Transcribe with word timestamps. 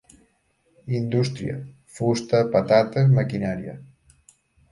Indústria: 0.99 1.57
fusta, 1.97 2.41
patates, 2.55 3.13
maquinària. 3.19 3.79